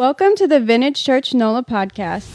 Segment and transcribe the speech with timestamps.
[0.00, 2.26] Welcome to the Vintage Church NOLA podcast.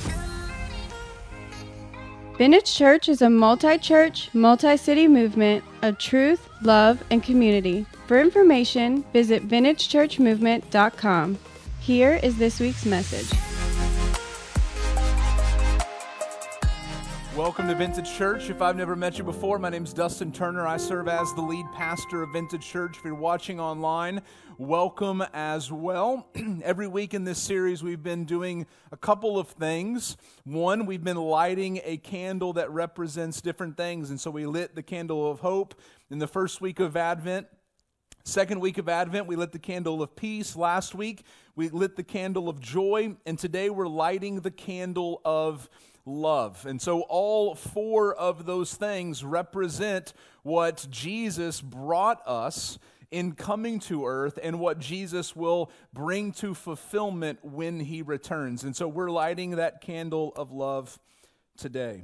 [2.38, 7.88] Vintage Church is a multi church, multi city movement of truth, love, and community.
[8.06, 11.40] For information, visit vintagechurchmovement.com.
[11.80, 13.36] Here is this week's message.
[17.36, 18.50] Welcome to Vintage Church.
[18.50, 20.66] If I've never met you before, my name is Dustin Turner.
[20.66, 22.96] I serve as the lead pastor of Vintage Church.
[22.98, 24.22] If you're watching online,
[24.58, 26.30] welcome as well.
[26.64, 30.16] Every week in this series, we've been doing a couple of things.
[30.46, 34.12] One, we've been lighting a candle that represents different things.
[34.12, 35.76] And so we lit the candle of hope
[36.10, 37.48] in the first week of Advent.
[38.24, 40.56] Second week of Advent, we lit the candle of peace.
[40.56, 43.18] Last week, we lit the candle of joy.
[43.26, 45.70] And today, we're lighting the candle of
[46.06, 46.66] love.
[46.66, 52.78] And so all four of those things represent what Jesus brought us
[53.12, 58.64] in coming to earth and what Jesus will bring to fulfillment when he returns.
[58.64, 61.00] And so we're lighting that candle of love
[61.58, 62.04] today.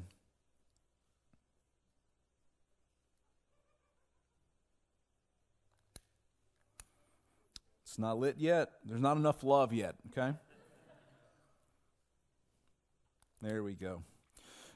[7.84, 8.72] It's not lit yet.
[8.86, 10.34] There's not enough love yet, okay?
[13.42, 14.04] There we go.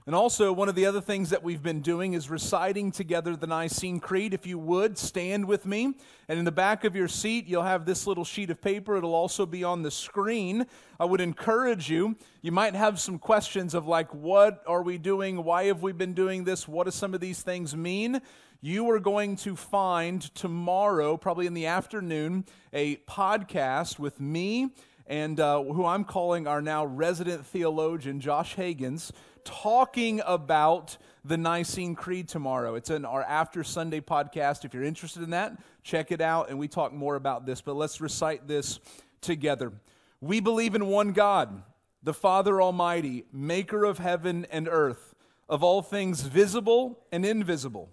[0.07, 3.45] And also, one of the other things that we've been doing is reciting together the
[3.45, 4.33] Nicene Creed.
[4.33, 5.93] If you would, stand with me.
[6.27, 8.97] And in the back of your seat, you'll have this little sheet of paper.
[8.97, 10.65] It'll also be on the screen.
[10.99, 15.43] I would encourage you, you might have some questions of like, what are we doing?
[15.43, 16.67] Why have we been doing this?
[16.67, 18.19] What do some of these things mean?
[18.61, 24.71] You are going to find tomorrow, probably in the afternoon, a podcast with me
[25.07, 29.11] and uh, who I'm calling our now resident theologian, Josh Hagins,
[29.43, 32.75] talking about the Nicene Creed tomorrow.
[32.75, 34.65] It's in our After Sunday podcast.
[34.65, 37.61] If you're interested in that, check it out, and we talk more about this.
[37.61, 38.79] But let's recite this
[39.21, 39.71] together.
[40.21, 41.63] We believe in one God,
[42.01, 45.13] the Father Almighty, maker of heaven and earth,
[45.47, 47.89] of all things visible and invisible,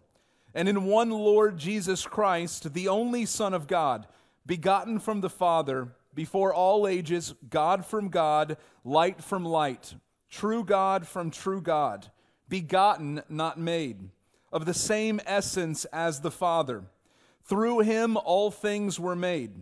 [0.55, 4.07] and in one Lord Jesus Christ, the only Son of God,
[4.47, 9.95] begotten from the Father before all ages, God from God, light from light,
[10.31, 12.11] true God from true God,
[12.49, 14.11] begotten, not made,
[14.53, 16.85] of the same essence as the Father.
[17.45, 19.53] Through him all things were made.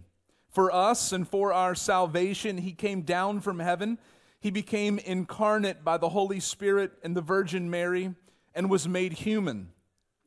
[0.48, 3.98] For us and for our salvation, he came down from heaven.
[4.40, 8.14] He became incarnate by the Holy Spirit and the Virgin Mary
[8.54, 9.68] and was made human.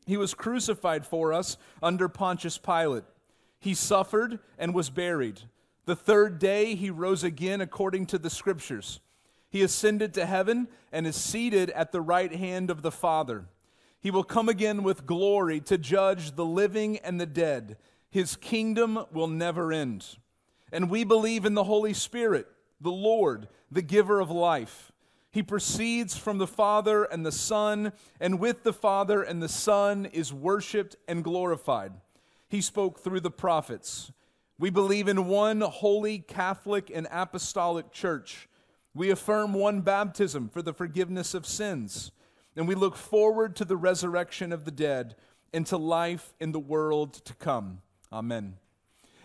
[0.06, 3.04] He was crucified for us under Pontius Pilate.
[3.60, 5.42] He suffered and was buried.
[5.86, 9.02] The third day he rose again according to the scriptures.
[9.50, 13.46] He ascended to heaven and is seated at the right hand of the Father.
[14.00, 17.78] He will come again with glory to judge the living and the dead.
[18.10, 20.18] His kingdom will never end.
[20.72, 22.48] And we believe in the Holy Spirit,
[22.82, 24.92] the Lord, the giver of life.
[25.32, 30.06] He proceeds from the Father and the Son, and with the Father and the Son
[30.06, 31.94] is worshiped and glorified.
[32.50, 34.12] He spoke through the prophets.
[34.64, 38.48] We believe in one holy Catholic and apostolic church.
[38.94, 42.12] We affirm one baptism for the forgiveness of sins.
[42.56, 45.18] And we look forward to the resurrection of the dead
[45.54, 47.82] and to life in the world to come.
[48.10, 48.56] Amen.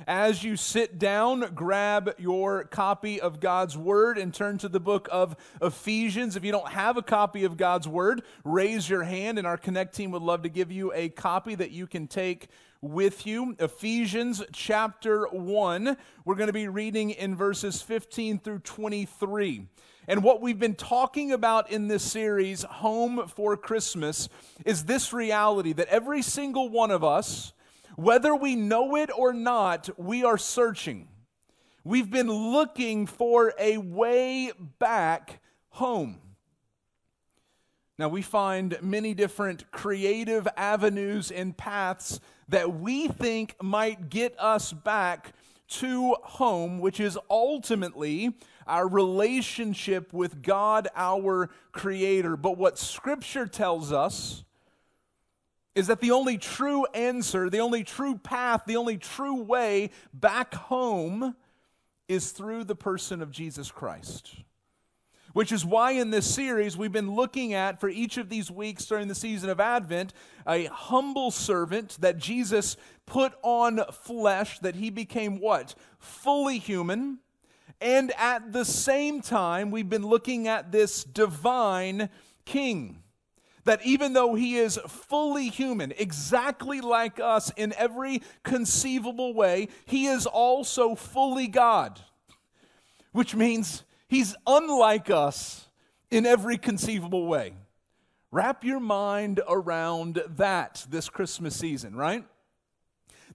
[0.09, 5.09] As you sit down, grab your copy of God's Word and turn to the book
[5.13, 6.35] of Ephesians.
[6.35, 9.95] If you don't have a copy of God's Word, raise your hand, and our Connect
[9.95, 12.49] team would love to give you a copy that you can take
[12.81, 13.57] with you.
[13.59, 15.97] Ephesians chapter 1.
[16.25, 19.67] We're going to be reading in verses 15 through 23.
[20.07, 24.29] And what we've been talking about in this series, Home for Christmas,
[24.65, 27.53] is this reality that every single one of us,
[27.97, 31.09] whether we know it or not, we are searching.
[31.85, 35.41] We've been looking for a way back
[35.71, 36.21] home.
[37.99, 44.73] Now, we find many different creative avenues and paths that we think might get us
[44.73, 45.33] back
[45.69, 48.35] to home, which is ultimately
[48.67, 52.37] our relationship with God, our Creator.
[52.37, 54.45] But what Scripture tells us
[55.75, 60.55] is that the only true answer, the only true path, the only true way back
[60.55, 61.37] home
[62.09, 64.37] is through the person of Jesus Christ.
[65.33, 68.87] Which is why in this series we've been looking at for each of these weeks
[68.87, 70.13] during the season of Advent
[70.47, 72.77] a humble servant that Jesus
[73.07, 75.75] put on flesh, that he became what?
[75.99, 77.19] Fully human.
[77.81, 82.09] And at the same time, we've been looking at this divine
[82.45, 83.03] king.
[83.65, 90.07] That even though he is fully human, exactly like us in every conceivable way, he
[90.07, 92.01] is also fully God
[93.13, 95.69] which means he's unlike us
[96.11, 97.55] in every conceivable way.
[98.31, 102.25] Wrap your mind around that this Christmas season, right?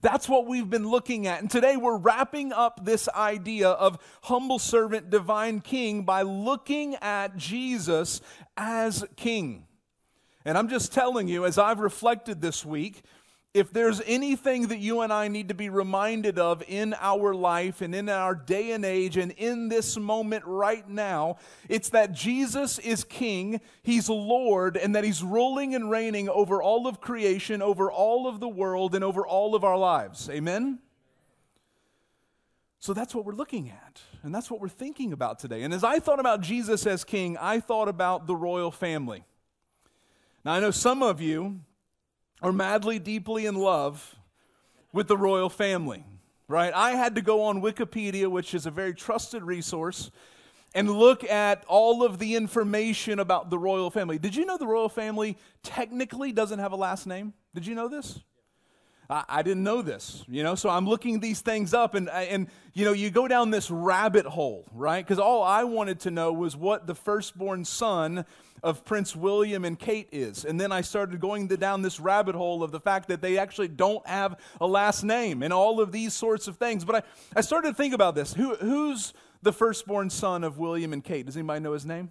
[0.00, 1.40] That's what we've been looking at.
[1.40, 7.36] And today we're wrapping up this idea of humble servant, divine king by looking at
[7.36, 8.20] Jesus
[8.56, 9.66] as king.
[10.44, 13.02] And I'm just telling you, as I've reflected this week,
[13.54, 17.82] if there's anything that you and I need to be reminded of in our life
[17.82, 21.36] and in our day and age and in this moment right now,
[21.68, 26.88] it's that Jesus is King, He's Lord, and that He's ruling and reigning over all
[26.88, 30.28] of creation, over all of the world, and over all of our lives.
[30.28, 30.80] Amen?
[32.80, 35.62] So that's what we're looking at, and that's what we're thinking about today.
[35.62, 39.24] And as I thought about Jesus as King, I thought about the royal family.
[40.44, 41.60] Now, I know some of you
[42.44, 44.16] are madly, deeply in love
[44.92, 46.04] with the royal family,
[46.46, 46.74] right?
[46.74, 50.10] I had to go on Wikipedia, which is a very trusted resource,
[50.74, 54.18] and look at all of the information about the royal family.
[54.18, 57.32] Did you know the royal family technically doesn't have a last name?
[57.54, 58.20] Did you know this?
[59.08, 62.48] I, I didn't know this, you know, so I'm looking these things up, and, and
[62.72, 65.04] you know, you go down this rabbit hole, right?
[65.04, 68.24] Because all I wanted to know was what the firstborn son
[68.62, 70.46] of Prince William and Kate is.
[70.46, 73.68] And then I started going down this rabbit hole of the fact that they actually
[73.68, 76.82] don't have a last name and all of these sorts of things.
[76.82, 77.02] But I,
[77.36, 78.32] I started to think about this.
[78.32, 79.12] Who, who's
[79.42, 81.26] the firstborn son of William and Kate?
[81.26, 82.10] Does anybody know his name?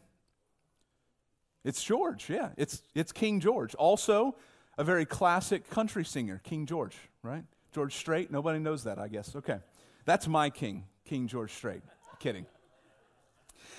[1.64, 2.50] It's George, yeah.
[2.56, 3.74] It's, it's King George.
[3.76, 4.36] Also,
[4.78, 7.44] a very classic country singer, King George, right?
[7.74, 8.32] George Strait.
[8.32, 9.36] Nobody knows that, I guess.
[9.36, 9.60] Okay.
[10.06, 11.82] That's my king, King George Strait.
[12.20, 12.46] Kidding.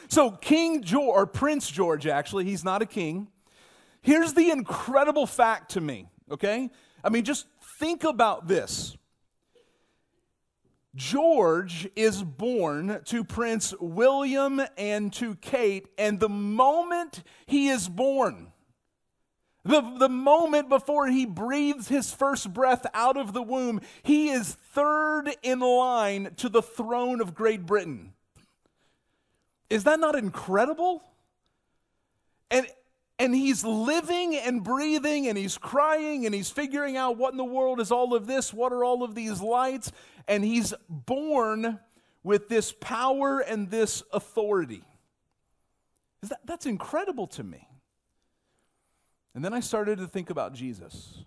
[0.08, 3.28] So, King George, or Prince George, actually, he's not a king.
[4.02, 6.70] Here's the incredible fact to me, okay?
[7.02, 7.46] I mean, just
[7.78, 8.96] think about this.
[10.94, 18.52] George is born to Prince William and to Kate, and the moment he is born,
[19.64, 24.54] the, the moment before he breathes his first breath out of the womb, he is
[24.54, 28.12] third in line to the throne of Great Britain.
[29.70, 31.02] Is that not incredible?
[32.50, 32.66] And
[33.18, 37.44] and he's living and breathing and he's crying and he's figuring out what in the
[37.44, 38.52] world is all of this?
[38.52, 39.92] What are all of these lights?
[40.26, 41.78] And he's born
[42.24, 44.82] with this power and this authority.
[46.22, 47.68] That, that's incredible to me.
[49.34, 51.24] And then I started to think about Jesus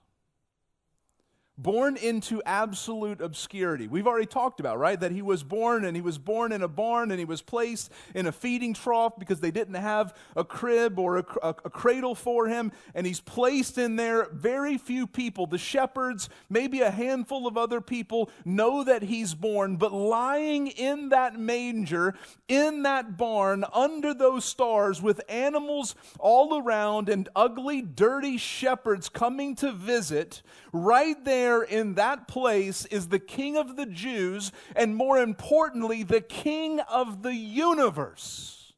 [1.58, 3.88] born into absolute obscurity.
[3.88, 5.00] We've already talked about, right?
[5.00, 7.92] That he was born and he was born in a barn and he was placed
[8.14, 12.14] in a feeding trough because they didn't have a crib or a, a, a, cradle
[12.14, 12.72] for him.
[12.94, 14.30] And he's placed in there.
[14.32, 19.78] Very few people, the shepherds, maybe a handful of other people, know that he's born.
[19.78, 22.14] But lying in that manger,
[22.48, 29.56] in that barn, under those stars, with animals all around and ugly, dirty shepherds coming
[29.56, 34.94] to visit, right there there in that place is the King of the Jews, and
[34.94, 38.74] more importantly, the King of the universe.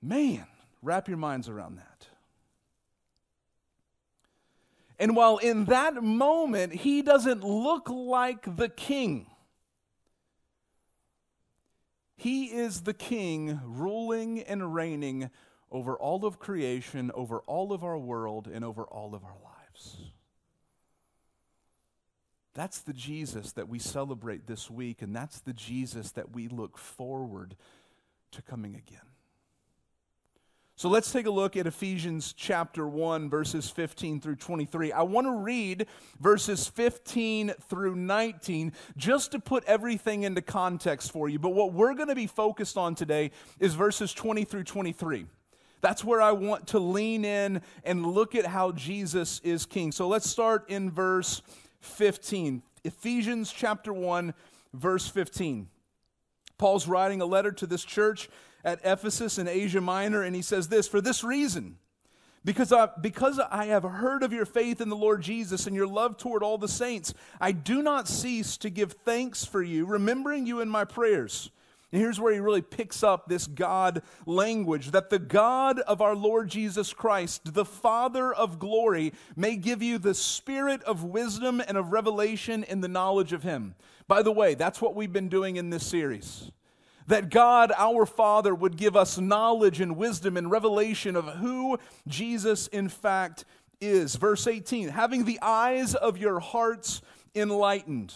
[0.00, 0.46] Man,
[0.80, 2.06] wrap your minds around that.
[5.00, 9.26] And while in that moment he doesn't look like the king,
[12.16, 15.30] he is the king ruling and reigning
[15.70, 20.07] over all of creation, over all of our world, and over all of our lives.
[22.58, 26.76] That's the Jesus that we celebrate this week, and that's the Jesus that we look
[26.76, 27.54] forward
[28.32, 28.98] to coming again.
[30.74, 34.90] So let's take a look at Ephesians chapter 1, verses 15 through 23.
[34.90, 35.86] I want to read
[36.18, 41.38] verses 15 through 19 just to put everything into context for you.
[41.38, 45.26] But what we're going to be focused on today is verses 20 through 23.
[45.80, 49.92] That's where I want to lean in and look at how Jesus is king.
[49.92, 51.40] So let's start in verse
[51.80, 52.62] 15.
[52.84, 54.34] Ephesians chapter 1,
[54.72, 55.68] verse 15.
[56.58, 58.28] Paul's writing a letter to this church
[58.64, 61.78] at Ephesus in Asia Minor, and he says this For this reason,
[62.44, 65.86] because I, because I have heard of your faith in the Lord Jesus and your
[65.86, 70.46] love toward all the saints, I do not cease to give thanks for you, remembering
[70.46, 71.50] you in my prayers
[71.90, 76.14] and here's where he really picks up this God language that the God of our
[76.14, 81.78] Lord Jesus Christ, the Father of glory, may give you the spirit of wisdom and
[81.78, 83.74] of revelation in the knowledge of him.
[84.06, 86.50] By the way, that's what we've been doing in this series.
[87.06, 92.66] That God, our Father, would give us knowledge and wisdom and revelation of who Jesus,
[92.66, 93.46] in fact,
[93.80, 94.16] is.
[94.16, 97.00] Verse 18 having the eyes of your hearts
[97.34, 98.12] enlightened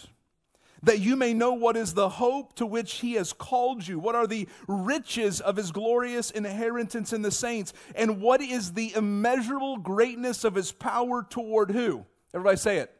[0.83, 4.15] that you may know what is the hope to which he has called you, what
[4.15, 9.79] are the riches of his glorious inheritance in the saints, and what is the immeasurable
[9.79, 12.05] greatness of his power toward who?
[12.35, 12.91] Everybody say it.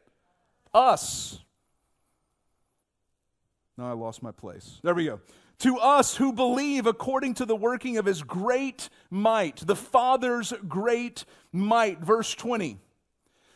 [0.73, 1.39] Us.
[3.77, 4.79] Now I lost my place.
[4.83, 5.19] There we go.
[5.59, 11.25] To us who believe according to the working of his great might, the Father's great
[11.51, 11.99] might.
[11.99, 12.79] Verse 20.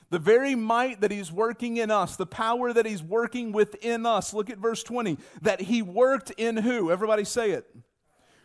[0.10, 4.34] The very might that he's working in us, the power that he's working within us.
[4.34, 5.18] Look at verse 20.
[5.42, 6.92] That he worked in who?
[6.92, 7.66] Everybody say it.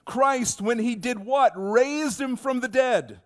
[0.04, 1.52] Christ, when he did what?
[1.54, 3.20] Raised him from the dead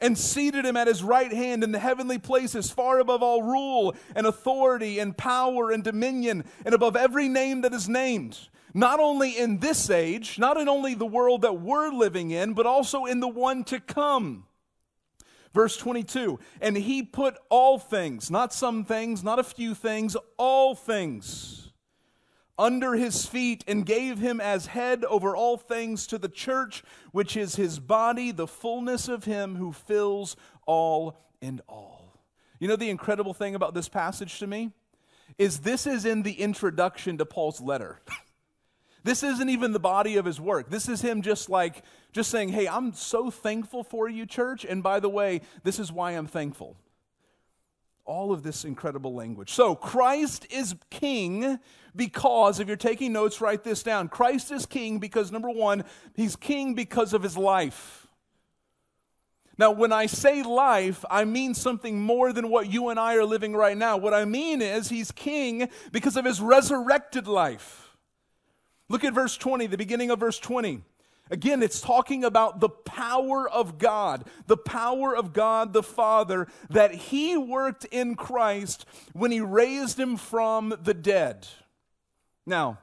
[0.00, 3.94] and seated him at his right hand in the heavenly places, far above all rule
[4.14, 8.38] and authority and power and dominion, and above every name that is named,
[8.72, 12.66] not only in this age, not in only the world that we're living in, but
[12.66, 14.44] also in the one to come.
[15.52, 20.74] Verse 22 And he put all things, not some things, not a few things, all
[20.74, 21.60] things
[22.60, 27.34] under his feet and gave him as head over all things to the church, which
[27.34, 32.20] is his body, the fullness of him who fills all in all.
[32.58, 34.72] You know the incredible thing about this passage to me?
[35.38, 38.02] Is this is in the introduction to Paul's letter.
[39.02, 40.70] This isn't even the body of his work.
[40.70, 44.64] This is him just like, just saying, hey, I'm so thankful for you, church.
[44.64, 46.76] And by the way, this is why I'm thankful.
[48.04, 49.50] All of this incredible language.
[49.52, 51.58] So, Christ is king
[51.94, 54.08] because, if you're taking notes, write this down.
[54.08, 58.08] Christ is king because, number one, he's king because of his life.
[59.56, 63.26] Now, when I say life, I mean something more than what you and I are
[63.26, 63.98] living right now.
[63.98, 67.89] What I mean is he's king because of his resurrected life.
[68.90, 70.82] Look at verse 20, the beginning of verse 20.
[71.30, 76.92] Again, it's talking about the power of God, the power of God the Father that
[76.92, 81.46] He worked in Christ when He raised Him from the dead.
[82.44, 82.80] Now,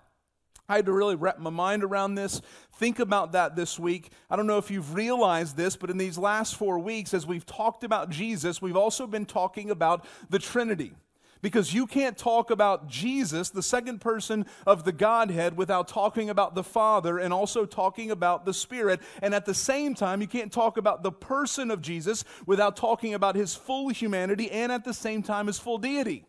[0.70, 2.42] I had to really wrap my mind around this.
[2.76, 4.10] Think about that this week.
[4.30, 7.46] I don't know if you've realized this, but in these last four weeks, as we've
[7.46, 10.94] talked about Jesus, we've also been talking about the Trinity.
[11.42, 16.56] Because you can't talk about Jesus, the second person of the Godhead, without talking about
[16.56, 19.02] the Father and also talking about the Spirit.
[19.22, 23.14] And at the same time, you can't talk about the person of Jesus without talking
[23.14, 26.26] about his full humanity and at the same time his full deity.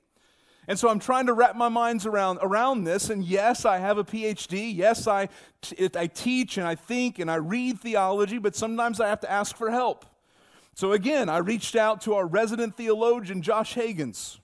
[0.69, 3.09] And so I'm trying to wrap my minds around, around this.
[3.09, 4.75] And yes, I have a PhD.
[4.75, 5.31] Yes, I,
[5.97, 9.57] I teach and I think and I read theology, but sometimes I have to ask
[9.57, 10.05] for help.
[10.75, 14.39] So again, I reached out to our resident theologian, Josh Hagins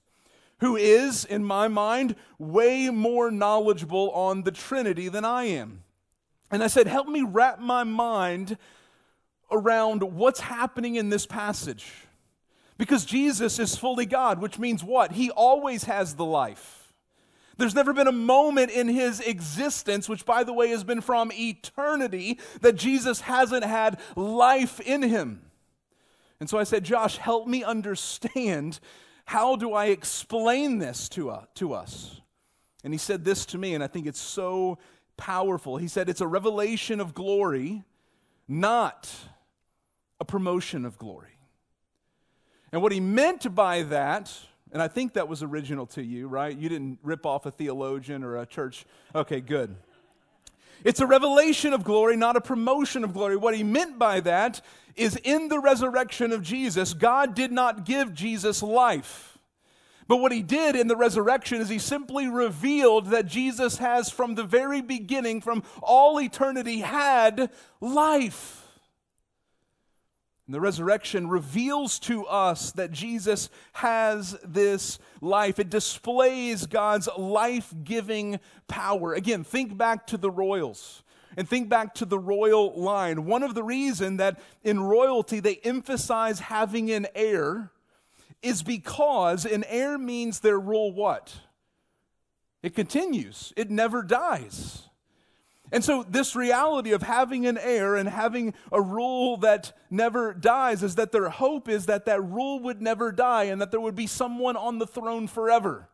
[0.61, 5.82] who is, in my mind, way more knowledgeable on the Trinity than I am.
[6.50, 8.56] And I said, Help me wrap my mind
[9.50, 11.92] around what's happening in this passage.
[12.76, 15.12] Because Jesus is fully God, which means what?
[15.12, 16.92] He always has the life.
[17.56, 21.30] There's never been a moment in his existence, which, by the way, has been from
[21.32, 25.42] eternity, that Jesus hasn't had life in him.
[26.40, 28.80] And so I said, Josh, help me understand
[29.25, 32.21] how do I explain this to, uh, to us?
[32.83, 34.78] And he said this to me, and I think it's so
[35.16, 35.78] powerful.
[35.78, 37.83] He said, It's a revelation of glory,
[38.47, 39.11] not
[40.21, 41.38] a promotion of glory.
[42.73, 44.37] And what he meant by that,
[44.73, 46.57] and I think that was original to you, right?
[46.57, 48.85] You didn't rip off a theologian or a church.
[49.14, 49.76] Okay, good.
[50.83, 53.37] It's a revelation of glory, not a promotion of glory.
[53.37, 54.61] What he meant by that
[54.97, 59.38] is in the resurrection of Jesus, God did not give Jesus life.
[60.07, 64.35] But what he did in the resurrection is he simply revealed that Jesus has, from
[64.35, 67.50] the very beginning, from all eternity, had
[67.81, 68.63] life.
[70.46, 75.58] And the resurrection reveals to us that Jesus has this life.
[75.58, 79.14] It displays God's life giving power.
[79.14, 81.02] Again, think back to the royals
[81.36, 83.24] and think back to the royal line.
[83.24, 87.70] One of the reasons that in royalty they emphasize having an heir
[88.42, 91.34] is because an heir means their rule what?
[92.62, 94.88] It continues, it never dies.
[95.73, 100.83] And so, this reality of having an heir and having a rule that never dies
[100.83, 103.97] is that their hope is that that rule would never die and that there would
[103.97, 105.88] be someone on the throne forever.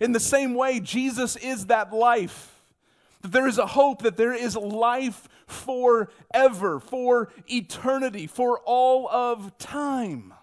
[0.00, 2.52] In the same way, Jesus is that life.
[3.22, 9.56] That there is a hope that there is life forever, for eternity, for all of
[9.58, 10.34] time.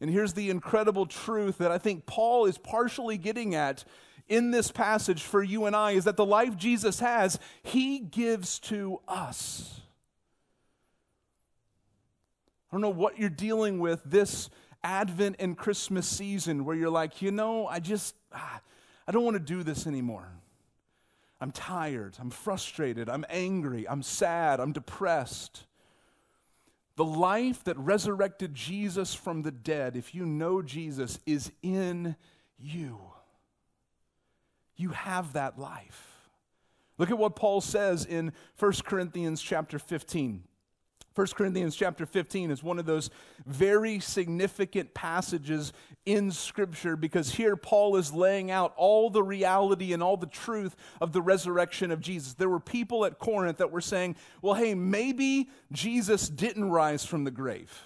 [0.00, 3.84] And here's the incredible truth that I think Paul is partially getting at
[4.28, 8.58] in this passage for you and I is that the life Jesus has, he gives
[8.60, 9.80] to us.
[12.70, 14.48] I don't know what you're dealing with this
[14.82, 18.60] Advent and Christmas season where you're like, you know, I just, ah,
[19.06, 20.28] I don't want to do this anymore.
[21.40, 25.64] I'm tired, I'm frustrated, I'm angry, I'm sad, I'm depressed.
[26.96, 32.16] The life that resurrected Jesus from the dead, if you know Jesus, is in
[32.58, 33.00] you.
[34.76, 36.12] You have that life.
[36.98, 40.44] Look at what Paul says in 1 Corinthians chapter 15.
[41.14, 43.10] 1 Corinthians chapter 15 is one of those
[43.44, 45.72] very significant passages
[46.06, 50.74] in Scripture because here Paul is laying out all the reality and all the truth
[51.02, 52.32] of the resurrection of Jesus.
[52.32, 57.24] There were people at Corinth that were saying, well, hey, maybe Jesus didn't rise from
[57.24, 57.82] the grave.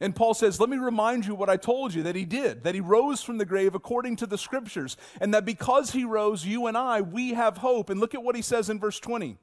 [0.00, 2.74] And Paul says, Let me remind you what I told you that he did, that
[2.74, 6.66] he rose from the grave according to the scriptures, and that because he rose, you
[6.66, 7.90] and I, we have hope.
[7.90, 9.38] And look at what he says in verse 20.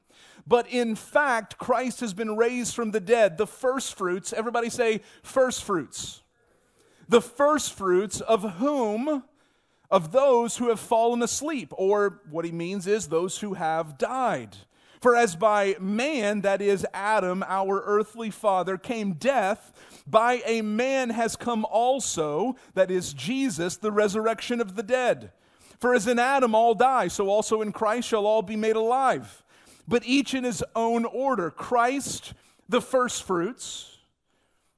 [0.46, 4.34] But in fact, Christ has been raised from the dead, the first fruits.
[4.34, 6.22] Everybody say, first fruits.
[7.08, 9.24] The first fruits of whom?
[9.89, 14.55] Of those who have fallen asleep, or what he means is those who have died.
[15.01, 19.74] For as by man, that is Adam, our earthly father, came death,
[20.08, 25.31] by a man has come also, that is Jesus, the resurrection of the dead.
[25.79, 29.41] For as in Adam all die, so also in Christ shall all be made alive
[29.88, 31.51] but each in his own order.
[31.51, 32.34] Christ,
[32.70, 33.98] the first fruits.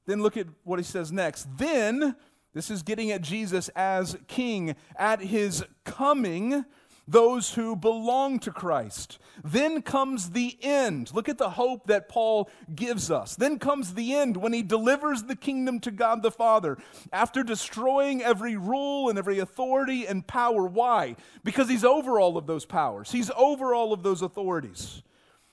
[0.06, 1.48] Then look at what he says next.
[1.58, 2.16] Then,
[2.54, 6.66] this is getting at Jesus as king, at his coming,
[7.08, 9.20] those who belong to Christ.
[9.44, 11.14] Then comes the end.
[11.14, 13.36] Look at the hope that Paul gives us.
[13.36, 16.78] Then comes the end when he delivers the kingdom to God the Father
[17.12, 20.66] after destroying every rule and every authority and power.
[20.66, 21.16] Why?
[21.44, 25.04] Because he's over all of those powers, he's over all of those authorities.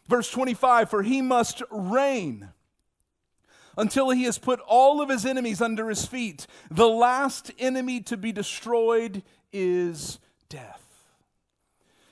[0.08, 2.50] Verse 25 For he must reign
[3.76, 6.46] until he has put all of his enemies under his feet.
[6.70, 10.79] The last enemy to be destroyed is death.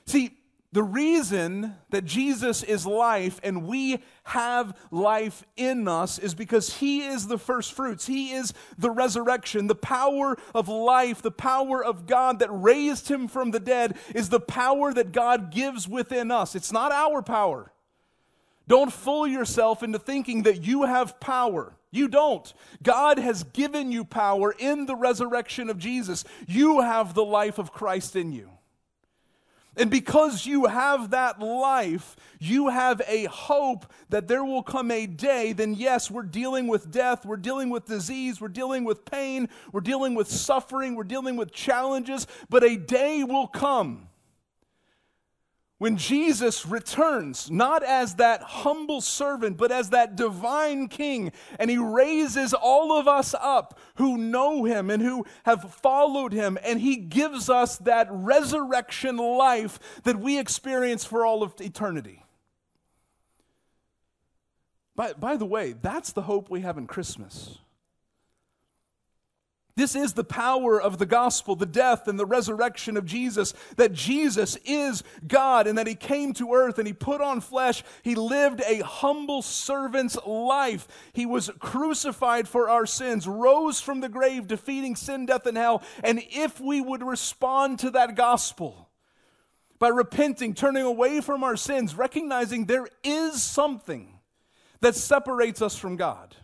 [0.09, 0.31] See,
[0.71, 7.03] the reason that Jesus is life and we have life in us is because He
[7.05, 8.07] is the first fruits.
[8.07, 9.67] He is the resurrection.
[9.67, 14.29] The power of life, the power of God that raised Him from the dead is
[14.29, 16.55] the power that God gives within us.
[16.55, 17.71] It's not our power.
[18.67, 21.77] Don't fool yourself into thinking that you have power.
[21.91, 22.51] You don't.
[22.81, 26.23] God has given you power in the resurrection of Jesus.
[26.47, 28.49] You have the life of Christ in you.
[29.77, 35.05] And because you have that life, you have a hope that there will come a
[35.05, 39.47] day, then yes, we're dealing with death, we're dealing with disease, we're dealing with pain,
[39.71, 44.08] we're dealing with suffering, we're dealing with challenges, but a day will come
[45.79, 51.77] when Jesus returns, not as that humble servant, but as that divine king, and he
[51.77, 56.97] raises all of us up who know him and who have followed him, and he
[56.97, 62.23] gives us that resurrection life that we experience for all of eternity.
[64.97, 67.59] By, by the way, that's the hope we have in Christmas.
[69.75, 73.93] This is the power of the gospel, the death and the resurrection of Jesus, that
[73.93, 77.83] Jesus is God and that He came to earth and He put on flesh.
[78.03, 80.87] He lived a humble servant's life.
[81.13, 85.81] He was crucified for our sins, rose from the grave, defeating sin, death, and hell.
[86.03, 88.89] And if we would respond to that gospel,
[89.79, 94.19] by repenting, turning away from our sins, recognizing there is something
[94.81, 96.35] that separates us from God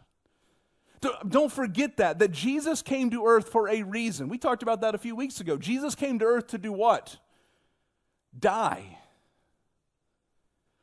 [1.27, 4.29] don't forget that, that Jesus came to earth for a reason.
[4.29, 5.57] We talked about that a few weeks ago.
[5.57, 7.17] Jesus came to earth to do what?
[8.37, 8.97] Die.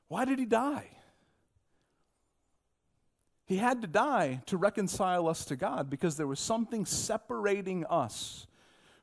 [0.09, 0.89] Why did he die?
[3.47, 8.47] He had to die to reconcile us to God because there was something separating us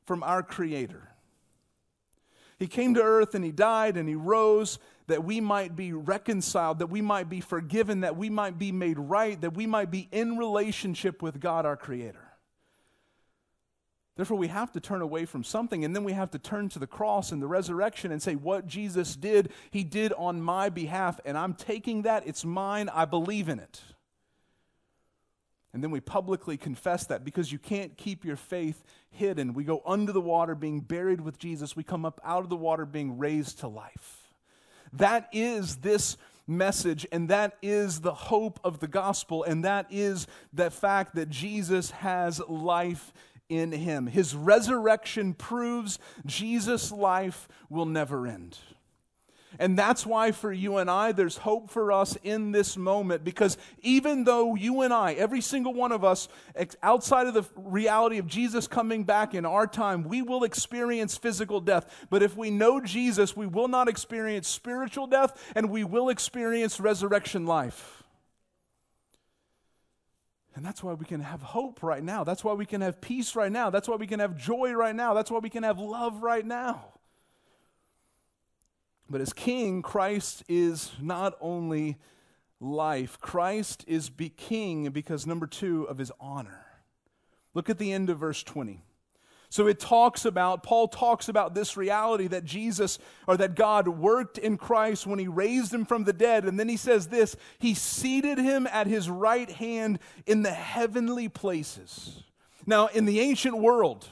[0.04, 1.08] from our Creator.
[2.58, 4.78] He came to earth and he died and he rose
[5.10, 8.98] that we might be reconciled, that we might be forgiven, that we might be made
[8.98, 12.26] right, that we might be in relationship with God our Creator.
[14.16, 16.78] Therefore, we have to turn away from something, and then we have to turn to
[16.78, 21.18] the cross and the resurrection and say, What Jesus did, He did on my behalf,
[21.24, 22.26] and I'm taking that.
[22.26, 22.88] It's mine.
[22.88, 23.80] I believe in it.
[25.72, 29.54] And then we publicly confess that because you can't keep your faith hidden.
[29.54, 32.56] We go under the water being buried with Jesus, we come up out of the
[32.56, 34.19] water being raised to life.
[34.92, 40.26] That is this message, and that is the hope of the gospel, and that is
[40.52, 43.12] the fact that Jesus has life
[43.48, 44.06] in him.
[44.06, 48.58] His resurrection proves Jesus' life will never end.
[49.60, 53.58] And that's why, for you and I, there's hope for us in this moment because
[53.82, 56.28] even though you and I, every single one of us,
[56.82, 61.60] outside of the reality of Jesus coming back in our time, we will experience physical
[61.60, 62.06] death.
[62.08, 66.80] But if we know Jesus, we will not experience spiritual death and we will experience
[66.80, 68.02] resurrection life.
[70.54, 72.24] And that's why we can have hope right now.
[72.24, 73.68] That's why we can have peace right now.
[73.68, 75.12] That's why we can have joy right now.
[75.12, 76.94] That's why we can have love right now.
[79.10, 81.98] But as king, Christ is not only
[82.60, 86.64] life, Christ is be king because, number two, of his honor.
[87.52, 88.84] Look at the end of verse 20.
[89.48, 94.38] So it talks about, Paul talks about this reality that Jesus or that God worked
[94.38, 96.44] in Christ when he raised him from the dead.
[96.44, 101.28] And then he says this He seated him at his right hand in the heavenly
[101.28, 102.22] places.
[102.64, 104.08] Now, in the ancient world,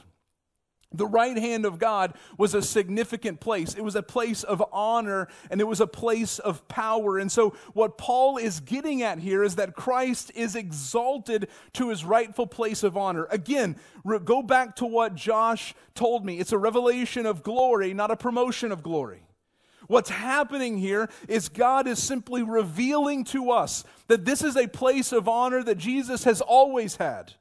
[0.91, 3.75] the right hand of God was a significant place.
[3.75, 7.19] It was a place of honor and it was a place of power.
[7.19, 12.03] And so, what Paul is getting at here is that Christ is exalted to his
[12.03, 13.27] rightful place of honor.
[13.29, 13.75] Again,
[14.25, 18.71] go back to what Josh told me it's a revelation of glory, not a promotion
[18.71, 19.21] of glory.
[19.87, 25.11] What's happening here is God is simply revealing to us that this is a place
[25.11, 27.33] of honor that Jesus has always had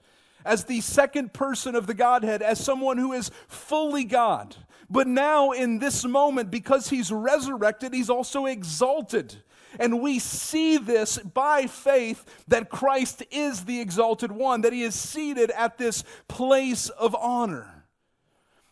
[0.44, 4.56] as the second person of the Godhead, as someone who is fully God.
[4.90, 9.42] But now, in this moment, because he's resurrected, he's also exalted.
[9.78, 14.94] And we see this by faith that Christ is the exalted one, that he is
[14.94, 17.84] seated at this place of honor.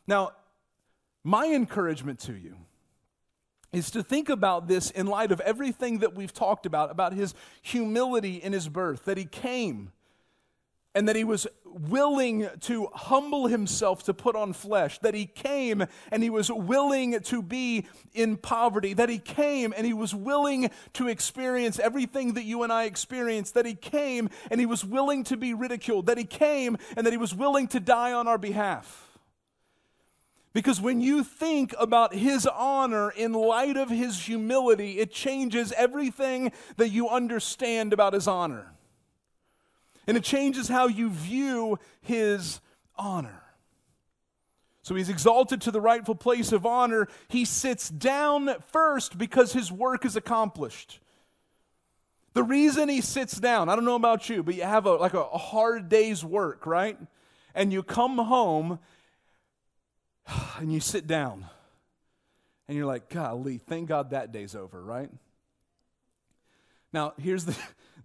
[0.07, 0.33] Now,
[1.22, 2.57] my encouragement to you
[3.72, 7.35] is to think about this in light of everything that we've talked about, about his
[7.61, 9.92] humility in his birth, that he came
[10.96, 15.85] and that he was willing to humble himself to put on flesh, that he came
[16.11, 20.70] and he was willing to be in poverty, that he came and he was willing
[20.94, 25.22] to experience everything that you and I experience, that he came and he was willing
[25.24, 28.38] to be ridiculed, that he came and that he was willing to die on our
[28.38, 29.18] behalf.
[30.54, 36.52] Because when you think about his honor in light of his humility, it changes everything
[36.78, 38.72] that you understand about his honor
[40.07, 42.61] and it changes how you view his
[42.97, 43.42] honor.
[44.83, 47.09] So he's exalted to the rightful place of honor.
[47.27, 51.01] He sits down first because his work is accomplished.
[52.35, 55.14] The reason he sits down, I don't know about you, but you have a, like
[55.14, 56.97] a, a hard day's work, right?
[57.55, 58.79] And you come home
[60.59, 61.47] and you sit down.
[62.69, 65.11] And you're like, golly, thank God that day's over, right?
[66.92, 67.57] Now, here's the,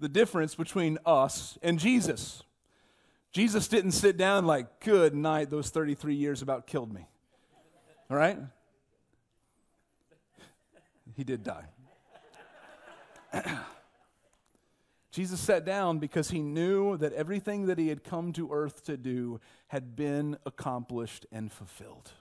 [0.02, 2.44] the difference between us and Jesus.
[3.32, 7.08] Jesus didn't sit down like, good night, those 33 years about killed me.
[8.10, 8.38] All right?
[11.16, 11.66] He did die.
[15.12, 18.98] Jesus sat down because he knew that everything that he had come to earth to
[18.98, 22.12] do had been accomplished and fulfilled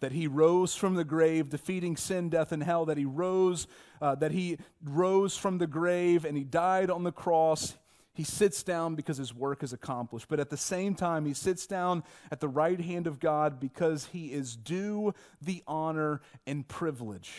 [0.00, 3.66] that he rose from the grave, defeating sin, death, and hell, that he rose,
[4.00, 7.76] uh, that he rose from the grave and he died on the cross.
[8.12, 10.28] He sits down because his work is accomplished.
[10.28, 14.06] But at the same time, he sits down at the right hand of God because
[14.06, 17.32] he is due the honor and privilege.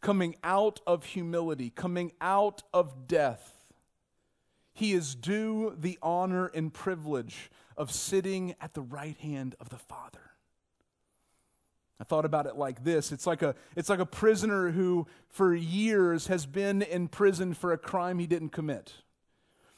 [0.00, 3.62] Coming out of humility, coming out of death,
[4.72, 9.78] he is due the honor and privilege of sitting at the right hand of the
[9.78, 10.32] Father.
[12.00, 13.12] I thought about it like this.
[13.12, 17.72] It's like a it's like a prisoner who for years has been in prison for
[17.72, 18.92] a crime he didn't commit.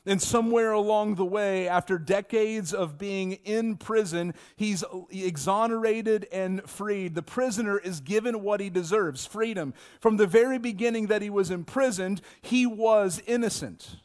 [0.07, 7.15] And somewhere along the way, after decades of being in prison, he's exonerated and freed.
[7.15, 9.73] The prisoner is given what he deserves freedom.
[10.01, 13.97] From the very beginning that he was imprisoned, he was innocent.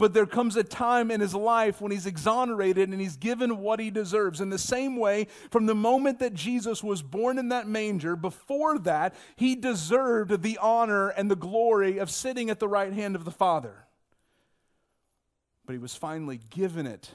[0.00, 3.80] But there comes a time in his life when he's exonerated and he's given what
[3.80, 4.40] he deserves.
[4.40, 8.78] In the same way, from the moment that Jesus was born in that manger, before
[8.78, 13.26] that, he deserved the honor and the glory of sitting at the right hand of
[13.26, 13.84] the Father.
[15.66, 17.10] But he was finally given it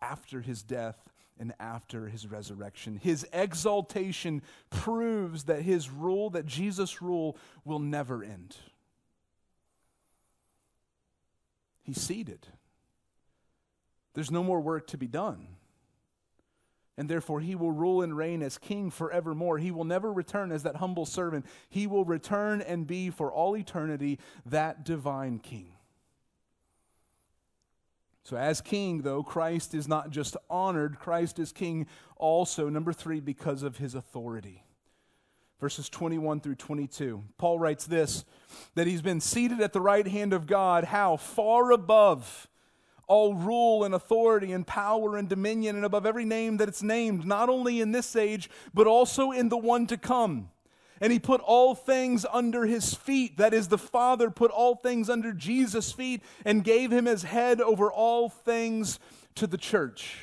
[0.00, 1.02] after his death
[1.36, 3.00] and after his resurrection.
[3.02, 8.54] His exaltation proves that his rule, that Jesus' rule, will never end.
[11.88, 12.46] He's seated.
[14.12, 15.46] There's no more work to be done.
[16.98, 19.56] And therefore, he will rule and reign as king forevermore.
[19.56, 21.46] He will never return as that humble servant.
[21.70, 25.72] He will return and be for all eternity that divine king.
[28.22, 31.86] So, as king, though, Christ is not just honored, Christ is king
[32.18, 34.62] also, number three, because of his authority.
[35.60, 37.22] Verses 21 through 22.
[37.36, 38.24] Paul writes this
[38.74, 41.16] that he's been seated at the right hand of God, how?
[41.16, 42.48] Far above
[43.06, 47.26] all rule and authority and power and dominion and above every name that it's named,
[47.26, 50.50] not only in this age, but also in the one to come.
[51.00, 53.38] And he put all things under his feet.
[53.38, 57.60] That is, the Father put all things under Jesus' feet and gave him his head
[57.60, 58.98] over all things
[59.36, 60.18] to the church.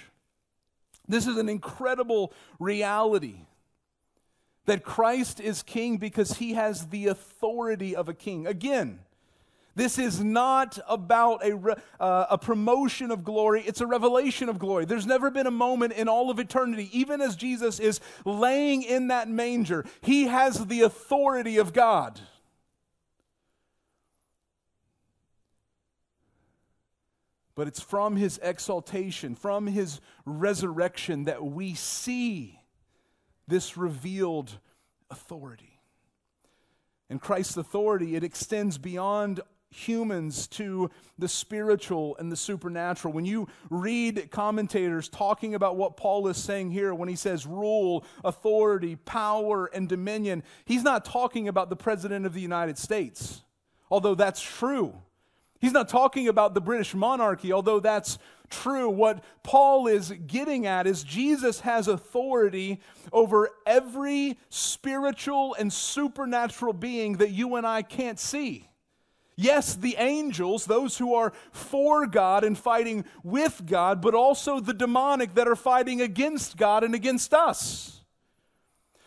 [1.08, 3.38] This is an incredible reality
[4.66, 8.48] that Christ is king because he has the authority of a king.
[8.48, 9.00] Again,
[9.76, 14.86] this is not about a, uh, a promotion of glory, it's a revelation of glory.
[14.86, 19.10] There's never been a moment in all of eternity, even as Jesus is laying in
[19.10, 22.20] that manger, he has the authority of God.
[27.54, 32.60] But it's from his exaltation, from his resurrection, that we see
[33.48, 34.58] this revealed
[35.10, 35.80] authority.
[37.10, 43.14] And Christ's authority, it extends beyond humans to the spiritual and the supernatural.
[43.14, 48.06] When you read commentators talking about what Paul is saying here, when he says rule,
[48.24, 53.42] authority, power, and dominion, he's not talking about the President of the United States,
[53.92, 54.94] although that's true.
[55.60, 58.18] He's not talking about the British monarchy, although that's
[58.50, 58.90] true.
[58.90, 62.80] What Paul is getting at is Jesus has authority
[63.12, 68.70] over every spiritual and supernatural being that you and I can't see.
[69.38, 74.74] Yes, the angels, those who are for God and fighting with God, but also the
[74.74, 78.02] demonic that are fighting against God and against us.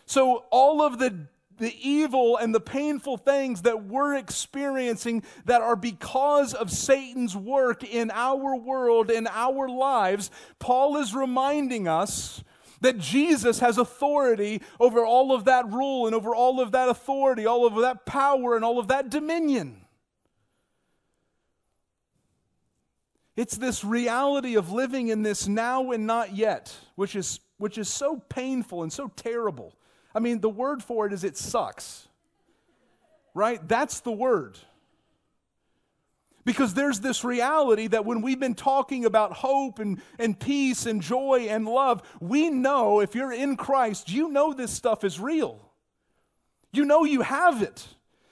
[0.05, 1.27] So, all of the,
[1.59, 7.83] the evil and the painful things that we're experiencing that are because of Satan's work
[7.83, 12.43] in our world, in our lives, Paul is reminding us
[12.81, 17.45] that Jesus has authority over all of that rule and over all of that authority,
[17.45, 19.81] all of that power, and all of that dominion.
[23.35, 27.87] It's this reality of living in this now and not yet, which is, which is
[27.87, 29.75] so painful and so terrible.
[30.13, 32.07] I mean, the word for it is it sucks,
[33.33, 33.65] right?
[33.67, 34.57] That's the word.
[36.45, 41.01] Because there's this reality that when we've been talking about hope and, and peace and
[41.01, 45.69] joy and love, we know if you're in Christ, you know this stuff is real.
[46.71, 47.87] You know you have it.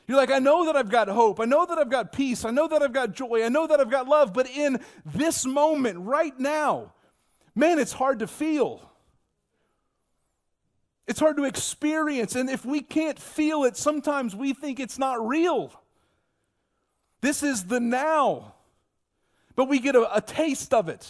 [0.07, 1.41] You're like, I know that I've got hope.
[1.41, 2.45] I know that I've got peace.
[2.45, 3.43] I know that I've got joy.
[3.43, 4.33] I know that I've got love.
[4.33, 6.93] But in this moment, right now,
[7.53, 8.81] man, it's hard to feel.
[11.07, 12.35] It's hard to experience.
[12.35, 15.71] And if we can't feel it, sometimes we think it's not real.
[17.21, 18.53] This is the now.
[19.55, 21.09] But we get a, a taste of it.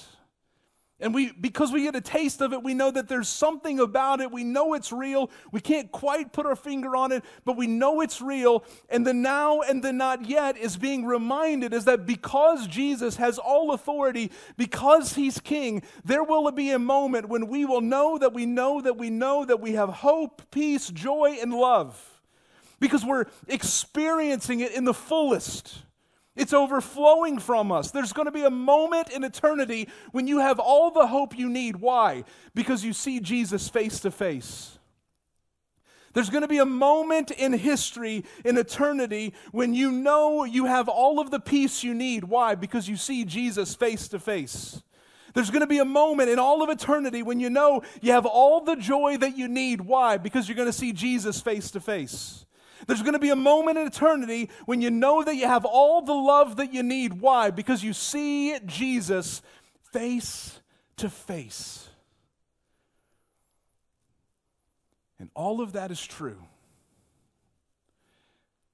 [0.99, 4.19] And we, because we get a taste of it, we know that there's something about
[4.19, 4.31] it.
[4.31, 5.29] We know it's real.
[5.51, 8.63] We can't quite put our finger on it, but we know it's real.
[8.89, 13.38] And the now and the not yet is being reminded is that because Jesus has
[13.38, 18.33] all authority, because he's king, there will be a moment when we will know that
[18.33, 22.19] we know that we know that we have hope, peace, joy, and love.
[22.79, 25.83] Because we're experiencing it in the fullest.
[26.38, 27.91] It's overflowing from us.
[27.91, 31.50] There's going to be a moment in eternity when you have all the hope you
[31.50, 31.78] need.
[31.78, 32.23] Why?
[32.54, 34.78] Because you see Jesus face to face.
[36.13, 40.89] There's going to be a moment in history, in eternity, when you know you have
[40.89, 42.23] all of the peace you need.
[42.23, 42.56] Why?
[42.56, 44.82] Because you see Jesus face to face.
[45.36, 48.26] There's going to be a moment in all of eternity when you know you have
[48.26, 49.82] all the joy that you need.
[49.82, 50.17] Why?
[50.17, 52.46] Because you're going to see Jesus face to face.
[52.88, 56.02] There's going to be a moment in eternity when you know that you have all
[56.02, 57.21] the love that you need.
[57.21, 57.52] Why?
[57.52, 59.41] Because you see Jesus
[59.91, 60.62] face
[60.95, 61.89] to face.
[65.19, 66.41] And all of that is true.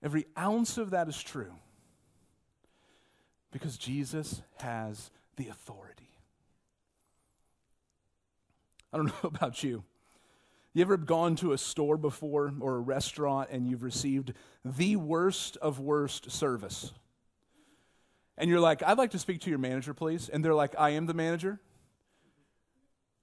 [0.04, 1.54] Every ounce of that is true.
[3.52, 6.10] Because Jesus has the authority.
[8.91, 9.84] I don't know about you.
[10.73, 14.33] You ever gone to a store before or a restaurant and you've received
[14.65, 16.91] the worst of worst service?
[18.39, 20.29] And you're like, I'd like to speak to your manager, please.
[20.29, 21.59] And they're like, I am the manager.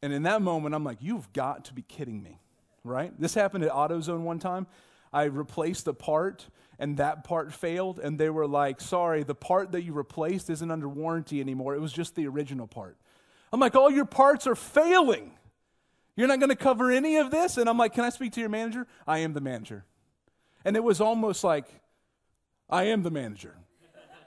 [0.01, 2.39] And in that moment, I'm like, you've got to be kidding me,
[2.85, 3.13] right?
[3.21, 4.69] This happened at AutoZone one time.
[5.13, 6.47] I replaced a part
[6.79, 7.99] and that part failed.
[7.99, 11.75] And they were like, sorry, the part that you replaced isn't under warranty anymore.
[11.75, 12.97] It was just the original part.
[13.53, 15.33] I'm like, all your parts are failing.
[16.21, 17.57] You're not going to cover any of this?
[17.57, 18.87] And I'm like, Can I speak to your manager?
[19.07, 19.87] I am the manager.
[20.67, 21.65] And it was almost like,
[22.69, 23.57] I am the manager,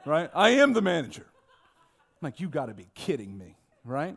[0.04, 0.32] right?
[0.34, 1.28] I am the manager.
[1.28, 4.16] I'm like, You got to be kidding me, right?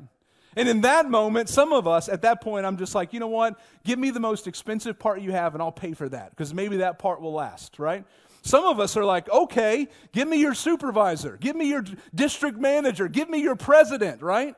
[0.57, 3.27] And in that moment, some of us, at that point, I'm just like, you know
[3.27, 3.61] what?
[3.85, 6.79] Give me the most expensive part you have and I'll pay for that because maybe
[6.79, 8.07] that part will last, right?
[8.41, 11.85] Some of us are like, okay, give me your supervisor, give me your
[12.15, 14.55] district manager, give me your president, right?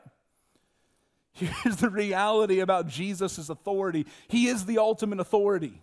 [1.62, 5.80] Here's the reality about Jesus' authority He is the ultimate authority.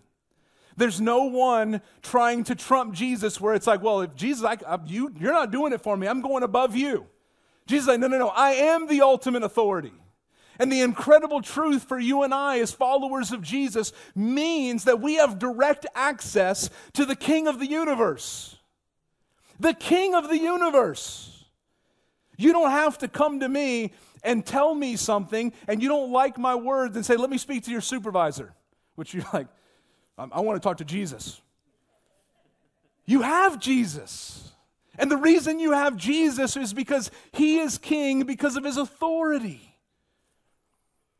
[0.76, 4.78] There's no one trying to trump Jesus where it's like, well, if Jesus, I, I,
[4.84, 7.06] you, you're not doing it for me, I'm going above you.
[7.66, 9.92] Jesus like, no, no, no, I am the ultimate authority.
[10.58, 15.14] And the incredible truth for you and I, as followers of Jesus, means that we
[15.14, 18.56] have direct access to the King of the universe.
[19.58, 21.44] The King of the universe.
[22.36, 23.92] You don't have to come to me
[24.26, 27.64] and tell me something, and you don't like my words and say, Let me speak
[27.64, 28.52] to your supervisor,
[28.96, 29.46] which you're like,
[30.18, 31.40] I, I want to talk to Jesus.
[33.06, 34.52] You have Jesus.
[34.98, 39.76] And the reason you have Jesus is because he is king because of his authority.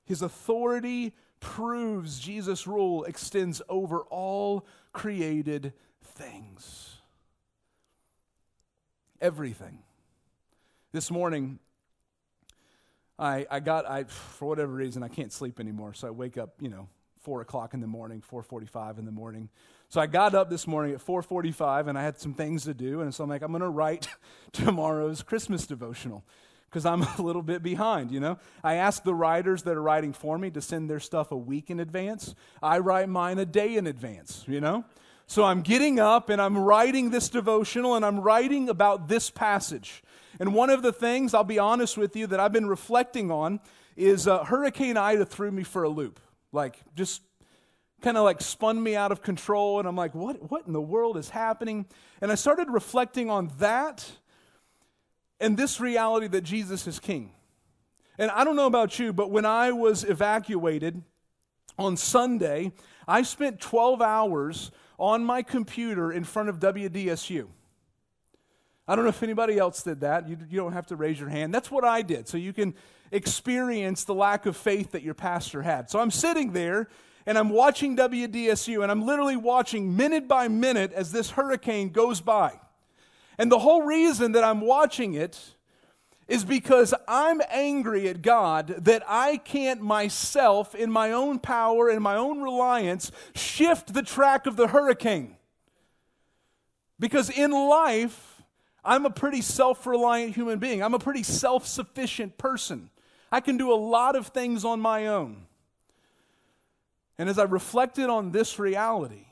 [0.05, 6.97] His authority proves Jesus' rule extends over all created things.
[9.21, 9.81] Everything.
[10.93, 11.59] This morning,
[13.19, 15.95] I, I got, I, for whatever reason, I can't sleep anymore.
[15.95, 16.89] So I wake up, you know,
[17.23, 19.49] 4 o'clock in the morning, 4.45 in the morning.
[19.89, 23.01] So I got up this morning at 4.45 and I had some things to do.
[23.01, 24.09] And so I'm like, I'm going to write
[24.53, 26.25] tomorrow's Christmas devotional
[26.69, 28.39] because I'm a little bit behind, you know?
[28.63, 31.71] I ask the writers that are writing for me to send their stuff a week
[31.71, 32.35] in advance.
[32.63, 34.85] I write mine a day in advance, you know?
[35.27, 40.03] So I'm getting up and I'm writing this devotional and I'm writing about this passage.
[40.39, 43.61] And one of the things, I'll be honest with you, that I've been reflecting on
[43.97, 46.21] is uh, Hurricane Ida threw me for a loop.
[46.53, 47.23] Like, just
[48.03, 49.81] kind of like spun me out of control.
[49.81, 51.87] And I'm like, what, what in the world is happening?
[52.21, 54.09] And I started reflecting on that
[55.41, 57.33] and this reality that Jesus is king.
[58.19, 61.03] And I don't know about you, but when I was evacuated
[61.79, 62.73] on Sunday,
[63.09, 67.47] I spent 12 hours on my computer in front of WDSU.
[68.89, 70.29] I don't know if anybody else did that.
[70.29, 71.53] You, you don't have to raise your hand.
[71.53, 72.29] That's what I did.
[72.29, 72.75] So you can
[73.11, 75.91] experience the lack of faith that your pastor had.
[75.91, 76.89] So I'm sitting there
[77.27, 82.21] and I'm watching WDSU and I'm literally watching minute by minute as this hurricane goes
[82.21, 82.61] by.
[83.39, 85.56] And the whole reason that I'm watching it
[86.29, 92.03] is because I'm angry at God that I can't myself, in my own power and
[92.03, 95.37] my own reliance, shift the track of the hurricane.
[96.99, 98.43] Because in life,
[98.85, 102.91] I'm a pretty self reliant human being, I'm a pretty self sufficient person.
[103.31, 105.47] I can do a lot of things on my own.
[107.19, 109.26] And as I reflected on this reality,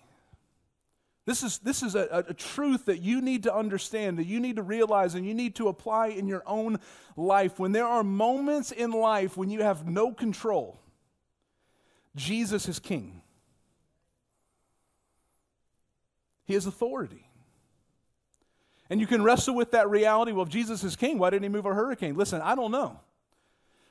[1.26, 4.56] this is, this is a, a, truth that you need to understand, that you need
[4.56, 6.78] to realize, and you need to apply in your own
[7.16, 7.58] life.
[7.58, 10.80] When there are moments in life when you have no control,
[12.14, 13.22] Jesus is king.
[16.44, 17.26] He has authority.
[18.90, 20.32] And you can wrestle with that reality.
[20.32, 22.16] Well, if Jesus is king, why didn't he move a hurricane?
[22.16, 23.00] Listen, I don't know.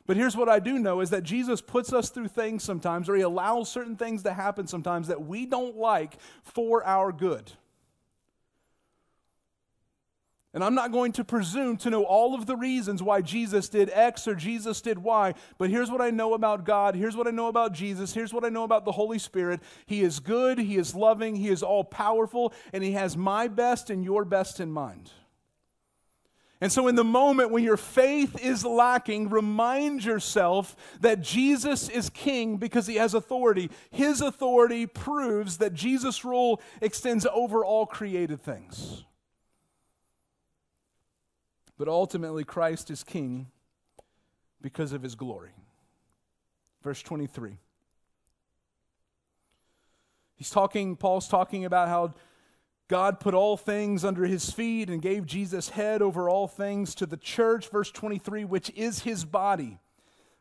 [0.05, 3.15] But here's what I do know is that Jesus puts us through things sometimes, or
[3.15, 7.51] he allows certain things to happen sometimes that we don't like for our good.
[10.53, 13.89] And I'm not going to presume to know all of the reasons why Jesus did
[13.91, 16.95] X or Jesus did Y, but here's what I know about God.
[16.95, 18.13] Here's what I know about Jesus.
[18.13, 19.61] Here's what I know about the Holy Spirit.
[19.87, 23.89] He is good, He is loving, He is all powerful, and He has my best
[23.89, 25.11] and your best in mind.
[26.63, 32.09] And so, in the moment when your faith is lacking, remind yourself that Jesus is
[32.09, 33.69] king because he has authority.
[33.91, 39.03] His authority proves that Jesus' rule extends over all created things.
[41.77, 43.47] But ultimately, Christ is king
[44.61, 45.51] because of his glory.
[46.81, 47.57] Verse 23.
[50.37, 52.13] He's talking, Paul's talking about how
[52.93, 57.07] God put all things under his feet and gave Jesus head over all things to
[57.07, 59.79] the church, verse 23, which is his body,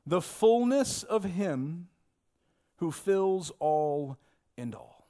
[0.07, 1.89] the fullness of him
[2.77, 4.19] who fills all
[4.59, 5.07] and all.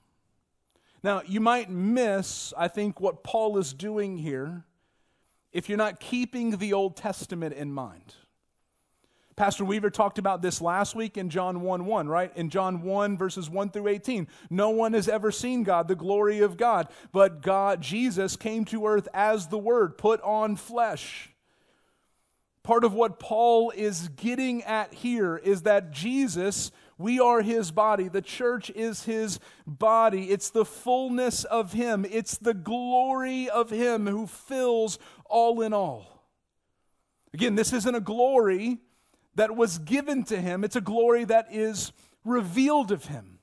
[1.02, 4.62] Now, you might miss, I think, what Paul is doing here
[5.50, 8.14] if you're not keeping the Old Testament in mind.
[9.36, 12.30] Pastor Weaver talked about this last week in John 1 1, right?
[12.36, 14.28] In John 1, verses 1 through 18.
[14.50, 18.86] No one has ever seen God, the glory of God, but God, Jesus, came to
[18.86, 21.30] earth as the Word, put on flesh.
[22.62, 28.08] Part of what Paul is getting at here is that Jesus, we are his body.
[28.08, 30.30] The church is his body.
[30.30, 36.22] It's the fullness of him, it's the glory of him who fills all in all.
[37.34, 38.78] Again, this isn't a glory
[39.34, 41.92] that was given to him, it's a glory that is
[42.24, 43.38] revealed of him.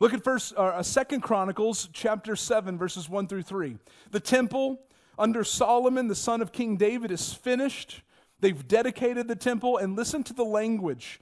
[0.00, 3.76] Look at first uh, Second Chronicles chapter 7 verses 1 through 3.
[4.10, 4.80] The temple
[5.18, 8.02] under Solomon the son of King David is finished.
[8.40, 11.20] They've dedicated the temple and listen to the language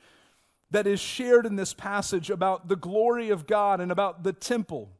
[0.70, 4.90] that is shared in this passage about the glory of God and about the temple.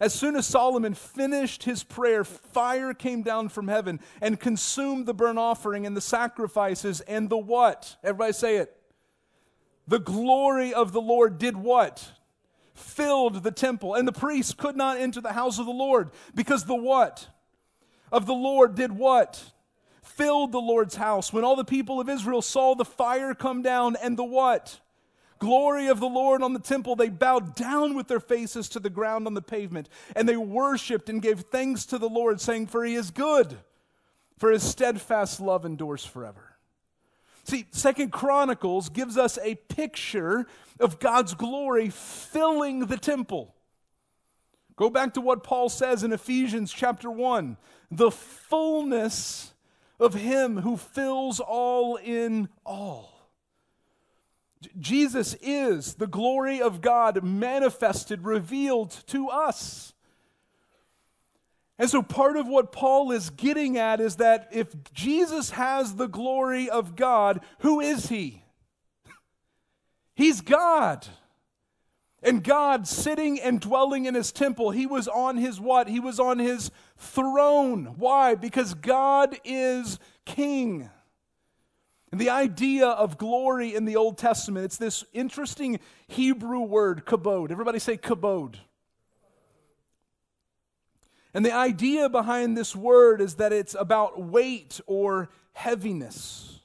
[0.00, 5.12] As soon as Solomon finished his prayer, fire came down from heaven and consumed the
[5.12, 7.96] burnt offering and the sacrifices and the what?
[8.02, 8.74] Everybody say it.
[9.86, 12.12] The glory of the Lord did what?
[12.72, 13.94] Filled the temple.
[13.94, 17.28] And the priests could not enter the house of the Lord because the what?
[18.10, 19.52] Of the Lord did what?
[20.02, 21.30] Filled the Lord's house.
[21.30, 24.80] When all the people of Israel saw the fire come down and the what?
[25.40, 28.90] Glory of the Lord on the temple, they bowed down with their faces to the
[28.90, 32.84] ground on the pavement, and they worshiped and gave thanks to the Lord, saying, For
[32.84, 33.58] he is good,
[34.38, 36.56] for his steadfast love endures forever.
[37.44, 40.46] See, Second Chronicles gives us a picture
[40.78, 43.54] of God's glory filling the temple.
[44.76, 47.56] Go back to what Paul says in Ephesians chapter 1
[47.90, 49.52] the fullness
[49.98, 53.09] of him who fills all in all.
[54.78, 59.94] Jesus is the glory of God manifested, revealed to us.
[61.78, 66.08] And so, part of what Paul is getting at is that if Jesus has the
[66.08, 68.42] glory of God, who is he?
[70.14, 71.06] He's God.
[72.22, 75.88] And God sitting and dwelling in his temple, he was on his what?
[75.88, 77.94] He was on his throne.
[77.96, 78.34] Why?
[78.34, 80.90] Because God is king.
[82.12, 87.52] And the idea of glory in the Old Testament, it's this interesting Hebrew word, kabod.
[87.52, 88.56] Everybody say kabod.
[91.32, 96.60] And the idea behind this word is that it's about weight or heaviness.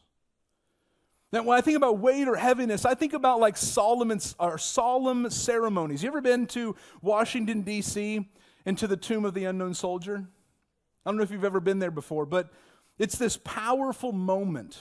[1.31, 5.29] Now, when I think about weight or heaviness, I think about like Solomon's or solemn
[5.29, 6.01] ceremonies.
[6.01, 8.27] You ever been to Washington, D.C.,
[8.65, 10.25] and to the tomb of the unknown soldier?
[11.05, 12.51] I don't know if you've ever been there before, but
[12.97, 14.79] it's this powerful moment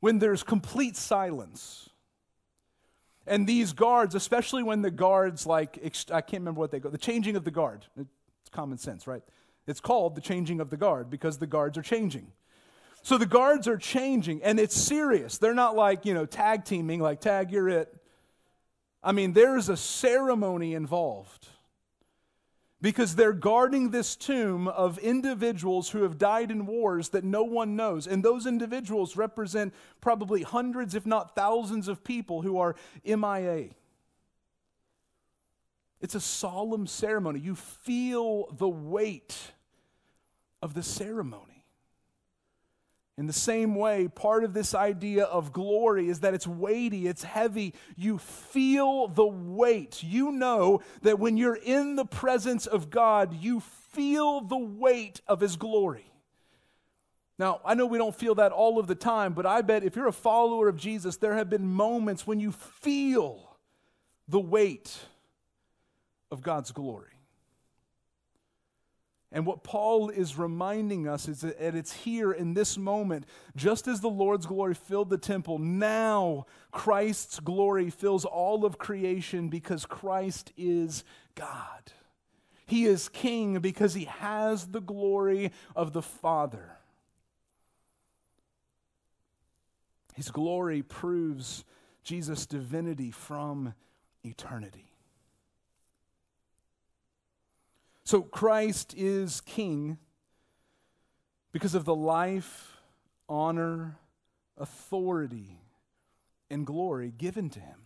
[0.00, 1.90] when there's complete silence.
[3.26, 5.78] And these guards, especially when the guards, like,
[6.12, 7.84] I can't remember what they go, the changing of the guard.
[7.98, 9.22] It's common sense, right?
[9.66, 12.30] It's called the changing of the guard because the guards are changing.
[13.02, 15.38] So the guards are changing, and it's serious.
[15.38, 17.92] They're not like, you know, tag teaming, like, tag, you're it.
[19.02, 21.48] I mean, there's a ceremony involved
[22.82, 27.74] because they're guarding this tomb of individuals who have died in wars that no one
[27.74, 28.06] knows.
[28.06, 33.70] And those individuals represent probably hundreds, if not thousands, of people who are MIA.
[36.00, 37.40] It's a solemn ceremony.
[37.40, 39.36] You feel the weight
[40.60, 41.45] of the ceremony.
[43.18, 47.22] In the same way, part of this idea of glory is that it's weighty, it's
[47.22, 47.72] heavy.
[47.96, 50.02] You feel the weight.
[50.02, 53.60] You know that when you're in the presence of God, you
[53.92, 56.12] feel the weight of His glory.
[57.38, 59.96] Now, I know we don't feel that all of the time, but I bet if
[59.96, 63.56] you're a follower of Jesus, there have been moments when you feel
[64.28, 64.94] the weight
[66.30, 67.15] of God's glory.
[69.32, 74.00] And what Paul is reminding us is that it's here in this moment, just as
[74.00, 80.52] the Lord's glory filled the temple, now Christ's glory fills all of creation because Christ
[80.56, 81.02] is
[81.34, 81.92] God.
[82.66, 86.78] He is king because he has the glory of the Father.
[90.14, 91.64] His glory proves
[92.02, 93.74] Jesus' divinity from
[94.24, 94.95] eternity.
[98.06, 99.98] So Christ is king
[101.50, 102.76] because of the life,
[103.28, 103.98] honor,
[104.56, 105.58] authority,
[106.48, 107.80] and glory given to him.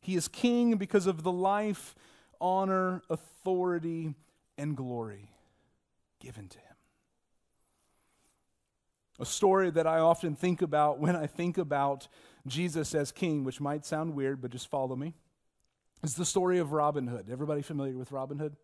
[0.00, 1.94] He is king because of the life,
[2.40, 4.14] honor, authority,
[4.56, 5.28] and glory
[6.18, 6.76] given to him.
[9.18, 12.08] A story that I often think about when I think about
[12.46, 15.12] Jesus as king, which might sound weird, but just follow me,
[16.02, 17.26] is the story of Robin Hood.
[17.30, 18.56] Everybody familiar with Robin Hood?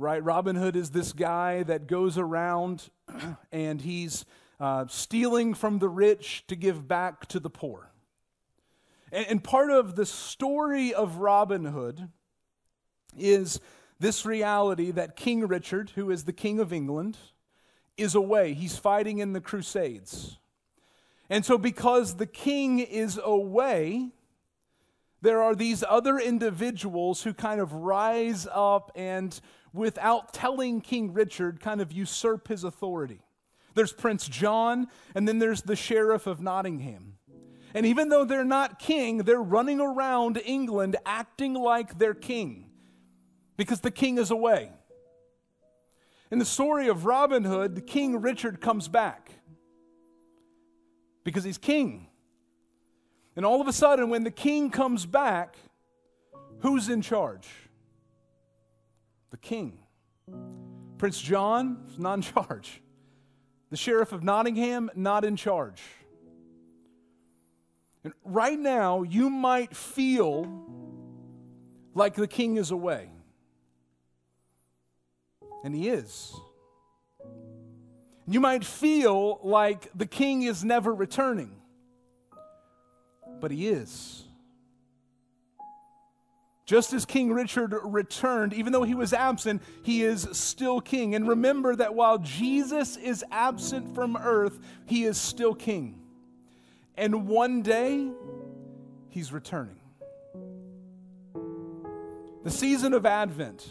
[0.00, 0.24] Right?
[0.24, 2.88] Robin Hood is this guy that goes around
[3.52, 4.24] and he's
[4.58, 7.92] uh, stealing from the rich to give back to the poor.
[9.12, 12.08] And, and part of the story of Robin Hood
[13.18, 13.60] is
[13.98, 17.18] this reality that King Richard, who is the King of England,
[17.98, 18.54] is away.
[18.54, 20.38] He's fighting in the Crusades.
[21.28, 24.10] And so, because the king is away,
[25.22, 29.38] there are these other individuals who kind of rise up and
[29.72, 33.20] without telling King Richard, kind of usurp his authority.
[33.74, 37.14] there's Prince John, and then there's the Sheriff of Nottingham.
[37.72, 42.66] And even though they're not king, they're running around England acting like they're king
[43.56, 44.72] because the king is away.
[46.30, 49.30] In the story of Robin Hood, King Richard comes back
[51.24, 52.08] because he's king.
[53.36, 55.56] And all of a sudden, when the king comes back,
[56.60, 57.48] who's in charge?
[59.30, 59.78] The king.
[60.98, 62.82] Prince John not in charge.
[63.70, 65.80] The sheriff of Nottingham, not in charge.
[68.02, 70.46] And right now, you might feel
[71.94, 73.10] like the king is away.
[75.62, 76.34] And he is.
[78.26, 81.50] You might feel like the king is never returning,
[83.40, 84.24] but he is.
[86.70, 91.16] Just as King Richard returned, even though he was absent, he is still king.
[91.16, 96.00] And remember that while Jesus is absent from earth, he is still king.
[96.96, 98.12] And one day,
[99.08, 99.80] he's returning.
[102.44, 103.68] The season of Advent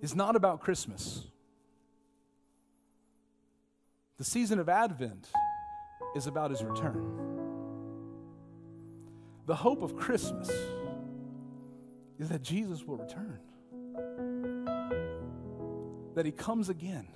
[0.00, 1.24] is not about Christmas.
[4.16, 5.28] The season of Advent
[6.14, 7.35] is about his return.
[9.46, 10.50] The hope of Christmas
[12.18, 13.38] is that Jesus will return,
[16.14, 17.06] that he comes again.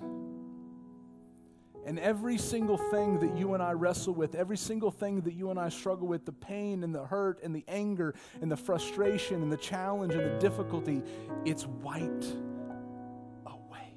[1.85, 5.49] And every single thing that you and I wrestle with, every single thing that you
[5.49, 9.41] and I struggle with, the pain and the hurt and the anger and the frustration
[9.41, 11.01] and the challenge and the difficulty,
[11.43, 12.27] it's wiped
[13.45, 13.95] away.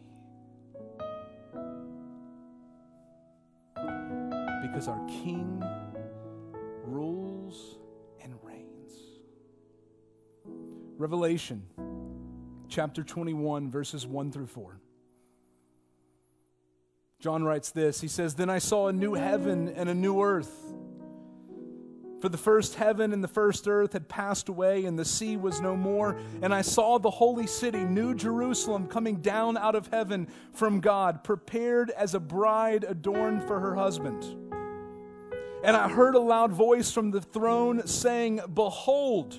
[4.62, 5.62] because our King
[10.96, 11.64] Revelation
[12.68, 14.80] chapter 21, verses 1 through 4.
[17.18, 20.52] John writes this He says, Then I saw a new heaven and a new earth.
[22.20, 25.60] For the first heaven and the first earth had passed away, and the sea was
[25.60, 26.16] no more.
[26.42, 31.24] And I saw the holy city, New Jerusalem, coming down out of heaven from God,
[31.24, 34.24] prepared as a bride adorned for her husband.
[35.64, 39.38] And I heard a loud voice from the throne saying, Behold,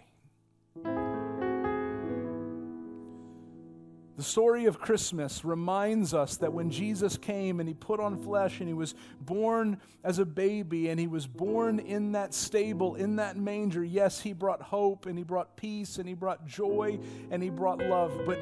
[4.21, 8.59] The story of Christmas reminds us that when Jesus came and he put on flesh
[8.59, 13.15] and he was born as a baby and he was born in that stable, in
[13.15, 16.99] that manger, yes, he brought hope and he brought peace and he brought joy
[17.31, 18.13] and he brought love.
[18.23, 18.37] But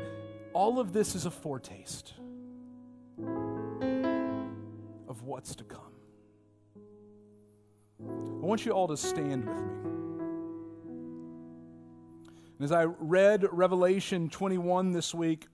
[0.51, 2.13] all of this is a foretaste
[5.07, 5.93] of what's to come.
[8.01, 9.79] I want you all to stand with me.
[12.57, 15.47] And as I read Revelation 21 this week,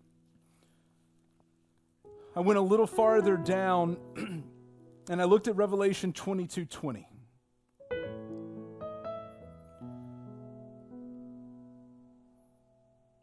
[2.36, 3.98] I went a little farther down
[5.10, 7.08] and I looked at Revelation 22 20.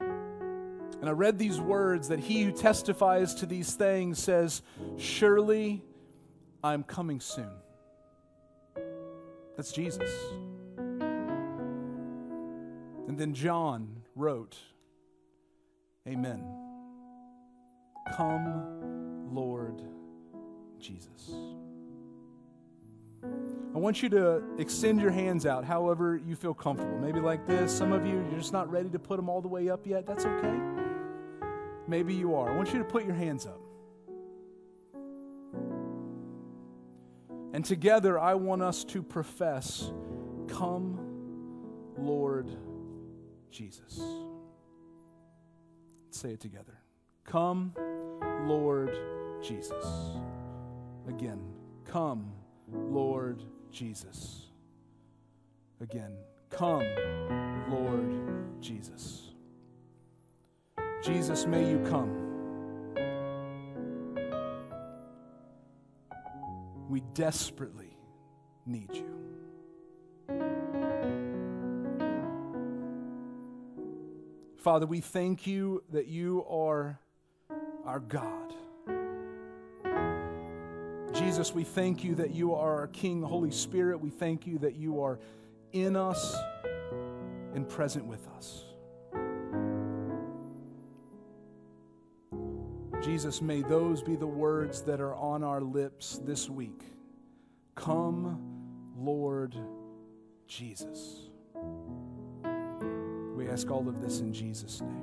[0.00, 4.62] And I read these words that he who testifies to these things says,
[4.96, 5.82] Surely
[6.62, 7.50] I'm coming soon.
[9.56, 10.10] That's Jesus.
[13.08, 14.56] And then John wrote,
[16.06, 16.44] Amen.
[18.16, 18.91] Come,
[19.34, 19.82] Lord
[20.78, 21.30] Jesus.
[23.74, 26.98] I want you to extend your hands out however you feel comfortable.
[26.98, 27.72] Maybe like this.
[27.72, 30.06] Some of you, you're just not ready to put them all the way up yet.
[30.06, 30.58] That's okay.
[31.86, 32.52] Maybe you are.
[32.52, 33.60] I want you to put your hands up.
[37.54, 39.90] And together, I want us to profess,
[40.48, 40.98] Come,
[41.98, 42.50] Lord
[43.50, 44.00] Jesus.
[46.06, 46.78] Let's say it together.
[47.24, 47.74] Come,
[48.46, 48.96] Lord
[49.43, 49.84] Jesus.
[51.09, 51.40] Again,
[51.84, 52.32] come,
[52.68, 54.47] Lord Jesus.
[55.80, 56.16] Again,
[56.49, 56.86] come,
[57.68, 59.34] Lord Jesus.
[61.03, 62.18] Jesus, may you come.
[66.88, 67.97] We desperately
[68.64, 69.22] need you.
[74.57, 77.01] Father, we thank you that you are
[77.84, 78.55] our God.
[81.32, 83.98] Jesus, we thank you that you are our King, Holy Spirit.
[83.98, 85.18] We thank you that you are
[85.72, 86.36] in us
[87.54, 88.64] and present with us.
[93.02, 96.82] Jesus, may those be the words that are on our lips this week.
[97.76, 99.56] Come, Lord
[100.46, 101.30] Jesus.
[103.34, 105.01] We ask all of this in Jesus' name.